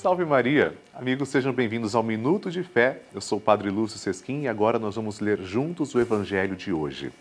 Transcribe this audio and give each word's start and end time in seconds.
Salve 0.00 0.24
Maria! 0.24 0.74
Amigos, 0.94 1.28
sejam 1.28 1.52
bem-vindos 1.52 1.94
ao 1.94 2.02
Minuto 2.02 2.50
de 2.50 2.62
Fé. 2.62 3.02
Eu 3.14 3.20
sou 3.20 3.36
o 3.36 3.40
Padre 3.40 3.68
Lúcio 3.68 3.98
Sesquim 3.98 4.44
e 4.44 4.48
agora 4.48 4.78
nós 4.78 4.96
vamos 4.96 5.20
ler 5.20 5.42
juntos 5.42 5.94
o 5.94 6.00
Evangelho 6.00 6.56
de 6.56 6.72
hoje. 6.72 7.12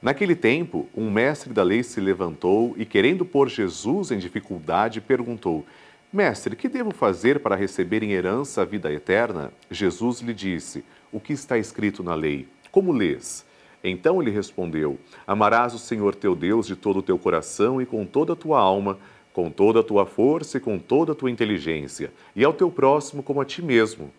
Naquele 0.00 0.34
tempo, 0.34 0.88
um 0.96 1.10
mestre 1.10 1.52
da 1.52 1.62
lei 1.62 1.82
se 1.82 2.00
levantou 2.00 2.74
e, 2.78 2.86
querendo 2.86 3.26
pôr 3.26 3.50
Jesus 3.50 4.10
em 4.10 4.16
dificuldade, 4.16 5.02
perguntou: 5.02 5.66
Mestre, 6.10 6.56
que 6.56 6.66
devo 6.66 6.92
fazer 6.92 7.40
para 7.40 7.54
receber 7.54 8.02
em 8.02 8.12
herança 8.12 8.62
a 8.62 8.64
vida 8.64 8.90
eterna? 8.90 9.52
Jesus 9.70 10.20
lhe 10.20 10.32
disse: 10.32 10.82
O 11.12 11.20
que 11.20 11.34
está 11.34 11.58
escrito 11.58 12.02
na 12.02 12.14
lei? 12.14 12.48
Como 12.72 12.90
lês? 12.90 13.44
Então 13.84 14.22
ele 14.22 14.30
respondeu: 14.30 14.98
Amarás 15.26 15.74
o 15.74 15.78
Senhor 15.78 16.14
teu 16.14 16.34
Deus 16.34 16.66
de 16.66 16.74
todo 16.74 17.00
o 17.00 17.02
teu 17.02 17.18
coração 17.18 17.82
e 17.82 17.84
com 17.84 18.06
toda 18.06 18.32
a 18.32 18.36
tua 18.36 18.58
alma 18.58 18.98
com 19.38 19.52
toda 19.52 19.78
a 19.78 19.84
tua 19.84 20.04
força 20.04 20.58
e 20.58 20.60
com 20.60 20.80
toda 20.80 21.12
a 21.12 21.14
tua 21.14 21.30
inteligência, 21.30 22.12
e 22.34 22.42
ao 22.42 22.52
teu 22.52 22.72
próximo 22.72 23.22
como 23.22 23.40
a 23.40 23.44
ti 23.44 23.62
mesmo. 23.62 24.10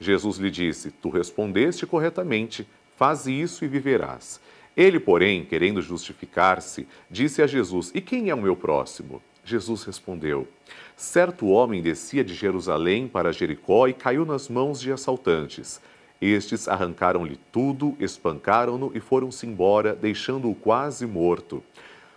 Jesus 0.00 0.38
lhe 0.38 0.50
disse: 0.50 0.90
Tu 0.90 1.10
respondeste 1.10 1.84
corretamente, 1.84 2.66
faz 2.96 3.26
isso 3.26 3.66
e 3.66 3.68
viverás. 3.68 4.40
Ele, 4.74 4.98
porém, 4.98 5.44
querendo 5.44 5.82
justificar-se, 5.82 6.88
disse 7.10 7.42
a 7.42 7.46
Jesus: 7.46 7.92
E 7.94 8.00
quem 8.00 8.30
é 8.30 8.34
o 8.34 8.40
meu 8.40 8.56
próximo? 8.56 9.20
Jesus 9.44 9.84
respondeu: 9.84 10.48
Certo 10.96 11.48
homem 11.48 11.82
descia 11.82 12.24
de 12.24 12.32
Jerusalém 12.32 13.06
para 13.06 13.30
Jericó 13.30 13.86
e 13.88 13.92
caiu 13.92 14.24
nas 14.24 14.48
mãos 14.48 14.80
de 14.80 14.90
assaltantes. 14.90 15.82
Estes 16.18 16.66
arrancaram-lhe 16.66 17.38
tudo, 17.52 17.94
espancaram-no 18.00 18.90
e 18.94 19.00
foram-se 19.00 19.46
embora, 19.46 19.94
deixando-o 19.94 20.54
quase 20.54 21.04
morto. 21.04 21.62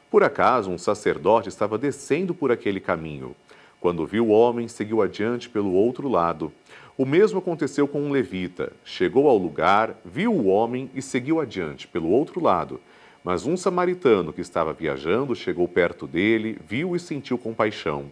Por 0.09 0.23
acaso, 0.23 0.69
um 0.69 0.77
sacerdote 0.77 1.49
estava 1.49 1.77
descendo 1.77 2.33
por 2.33 2.51
aquele 2.51 2.79
caminho. 2.79 3.35
Quando 3.79 4.05
viu 4.05 4.27
o 4.27 4.31
homem, 4.31 4.67
seguiu 4.67 5.01
adiante 5.01 5.49
pelo 5.49 5.73
outro 5.73 6.07
lado. 6.07 6.51
O 6.97 7.05
mesmo 7.05 7.39
aconteceu 7.39 7.87
com 7.87 8.01
um 8.01 8.11
levita. 8.11 8.71
Chegou 8.83 9.27
ao 9.27 9.37
lugar, 9.37 9.99
viu 10.05 10.31
o 10.31 10.47
homem 10.47 10.89
e 10.93 11.01
seguiu 11.01 11.41
adiante 11.41 11.87
pelo 11.87 12.09
outro 12.09 12.41
lado. 12.41 12.79
Mas 13.23 13.45
um 13.45 13.57
samaritano 13.57 14.31
que 14.31 14.41
estava 14.41 14.71
viajando 14.71 15.35
chegou 15.35 15.67
perto 15.67 16.07
dele, 16.07 16.57
viu 16.65 16.95
e 16.95 16.99
sentiu 16.99 17.37
compaixão. 17.37 18.05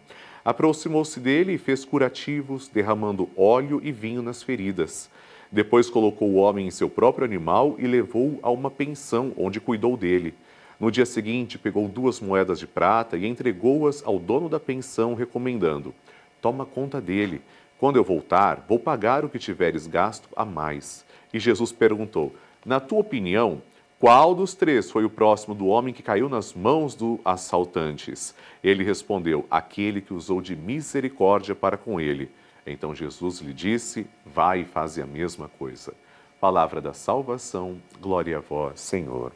Aproximou-se 0.44 1.20
dele 1.20 1.54
e 1.54 1.58
fez 1.58 1.86
curativos, 1.86 2.68
derramando 2.68 3.30
óleo 3.38 3.80
e 3.82 3.92
vinho 3.92 4.22
nas 4.22 4.44
feridas. 4.44 5.10
Depois 5.52 5.90
colocou 5.90 6.30
o 6.32 6.36
homem 6.36 6.68
em 6.68 6.72
seu 6.72 6.90
próprio 6.90 7.24
animal 7.24 7.76
e 7.78 7.88
levou-o 7.88 8.40
a 8.42 8.50
uma 8.50 8.72
pensão, 8.72 9.32
onde 9.38 9.62
cuidou 9.62 9.96
dele. 9.96 10.34
No 10.80 10.92
dia 10.92 11.06
seguinte, 11.06 11.58
pegou 11.58 11.88
duas 11.88 12.20
moedas 12.20 12.60
de 12.60 12.68
prata 12.68 13.18
e 13.18 13.26
entregou-as 13.26 14.04
ao 14.06 14.20
dono 14.20 14.50
da 14.50 14.60
pensão, 14.60 15.14
recomendando: 15.14 15.94
Toma 16.42 16.66
conta 16.66 17.00
dele. 17.00 17.42
Quando 17.80 17.98
eu 17.98 18.04
voltar, 18.04 18.66
vou 18.68 18.80
pagar 18.80 19.26
o 19.26 19.30
que 19.30 19.40
tiveres 19.40 19.88
gasto 19.88 20.30
a 20.36 20.46
mais. 20.46 21.06
E 21.34 21.40
Jesus 21.40 21.72
perguntou: 21.72 22.34
Na 22.66 22.80
tua 22.80 23.00
opinião, 23.00 23.62
qual 24.00 24.36
dos 24.36 24.54
três 24.54 24.92
foi 24.92 25.06
o 25.06 25.10
próximo 25.10 25.56
do 25.56 25.68
homem 25.68 25.94
que 25.94 26.04
caiu 26.04 26.28
nas 26.28 26.54
mãos 26.54 26.94
dos 26.94 27.20
assaltantes? 27.24 28.36
Ele 28.64 28.84
respondeu: 28.84 29.46
Aquele 29.50 30.02
que 30.02 30.14
usou 30.14 30.42
de 30.42 30.56
misericórdia 30.56 31.56
para 31.56 31.78
com 31.78 32.02
ele. 32.02 32.30
Então 32.68 32.94
Jesus 32.94 33.40
lhe 33.40 33.54
disse: 33.54 34.06
Vai 34.26 34.62
e 34.62 34.66
faze 34.66 35.02
a 35.02 35.06
mesma 35.06 35.48
coisa. 35.48 35.94
Palavra 36.40 36.82
da 36.82 36.94
salvação, 36.94 37.82
glória 38.02 38.38
a 38.38 38.42
vós, 38.42 38.82
Senhor. 38.82 39.32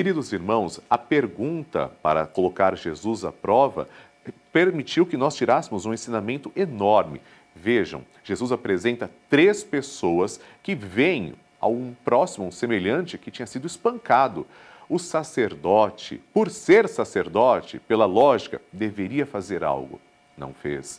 Queridos 0.00 0.32
irmãos, 0.32 0.80
a 0.88 0.96
pergunta 0.96 1.92
para 2.02 2.24
colocar 2.26 2.74
Jesus 2.74 3.22
à 3.22 3.30
prova 3.30 3.86
permitiu 4.50 5.04
que 5.04 5.14
nós 5.14 5.36
tirássemos 5.36 5.84
um 5.84 5.92
ensinamento 5.92 6.50
enorme. 6.56 7.20
Vejam, 7.54 8.02
Jesus 8.24 8.50
apresenta 8.50 9.10
três 9.28 9.62
pessoas 9.62 10.40
que 10.62 10.74
veem 10.74 11.34
a 11.60 11.68
um 11.68 11.94
próximo, 12.02 12.46
um 12.46 12.50
semelhante, 12.50 13.18
que 13.18 13.30
tinha 13.30 13.46
sido 13.46 13.66
espancado. 13.66 14.46
O 14.88 14.98
sacerdote, 14.98 16.18
por 16.32 16.48
ser 16.48 16.88
sacerdote, 16.88 17.78
pela 17.78 18.06
lógica, 18.06 18.58
deveria 18.72 19.26
fazer 19.26 19.62
algo. 19.62 20.00
Não 20.34 20.54
fez. 20.54 20.98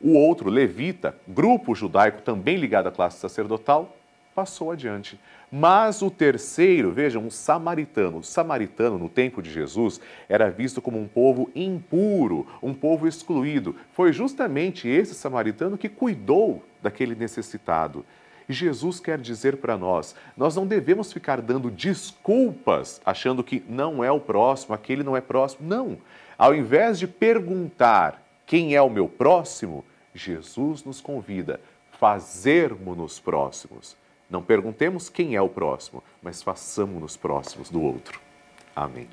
O 0.00 0.16
outro, 0.16 0.48
levita, 0.50 1.18
grupo 1.26 1.74
judaico 1.74 2.22
também 2.22 2.56
ligado 2.56 2.86
à 2.86 2.92
classe 2.92 3.18
sacerdotal, 3.18 3.96
passou 4.36 4.70
adiante. 4.70 5.18
Mas 5.50 6.02
o 6.02 6.10
terceiro, 6.10 6.92
vejam, 6.92 7.22
um 7.22 7.30
samaritano. 7.30 8.18
O 8.18 8.22
samaritano, 8.22 8.98
no 8.98 9.08
tempo 9.08 9.40
de 9.40 9.50
Jesus, 9.50 9.98
era 10.28 10.50
visto 10.50 10.82
como 10.82 11.00
um 11.00 11.08
povo 11.08 11.50
impuro, 11.54 12.46
um 12.62 12.74
povo 12.74 13.08
excluído. 13.08 13.74
Foi 13.94 14.12
justamente 14.12 14.86
esse 14.86 15.14
samaritano 15.14 15.78
que 15.78 15.88
cuidou 15.88 16.62
daquele 16.82 17.14
necessitado. 17.14 18.04
E 18.46 18.52
Jesus 18.52 19.00
quer 19.00 19.18
dizer 19.18 19.56
para 19.56 19.78
nós: 19.78 20.14
nós 20.36 20.54
não 20.54 20.66
devemos 20.66 21.12
ficar 21.12 21.40
dando 21.40 21.70
desculpas, 21.70 23.00
achando 23.04 23.42
que 23.42 23.64
não 23.66 24.04
é 24.04 24.10
o 24.12 24.20
próximo, 24.20 24.74
aquele 24.74 25.02
não 25.02 25.16
é 25.16 25.22
próximo. 25.22 25.66
Não. 25.66 25.96
Ao 26.36 26.54
invés 26.54 26.98
de 26.98 27.08
perguntar 27.08 28.22
quem 28.44 28.74
é 28.74 28.82
o 28.82 28.90
meu 28.90 29.08
próximo, 29.08 29.82
Jesus 30.14 30.84
nos 30.84 31.00
convida 31.00 31.58
a 31.92 31.96
fazermos-nos 31.96 33.18
próximos. 33.18 33.96
Não 34.28 34.42
perguntemos 34.42 35.08
quem 35.08 35.36
é 35.36 35.40
o 35.40 35.48
próximo, 35.48 36.02
mas 36.20 36.42
façamos-nos 36.42 37.16
próximos 37.16 37.70
do 37.70 37.80
outro. 37.80 38.20
Amém. 38.74 39.08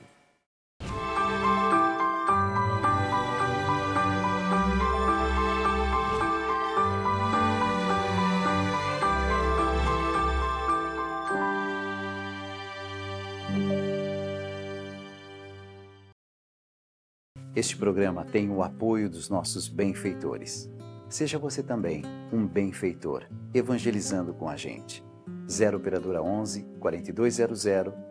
Este 17.56 17.78
programa 17.78 18.26
tem 18.26 18.50
o 18.50 18.64
apoio 18.64 19.08
dos 19.08 19.30
nossos 19.30 19.68
benfeitores. 19.68 20.68
Seja 21.14 21.38
você 21.38 21.62
também 21.62 22.02
um 22.32 22.48
benfeitor, 22.48 23.28
evangelizando 23.54 24.34
com 24.34 24.50
a 24.50 24.58
gente. 24.58 25.06
0 25.48 25.78
Operadora 25.78 26.24
11 26.24 26.64
4200 26.80 27.66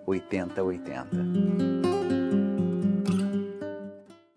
8080. 0.07 1.82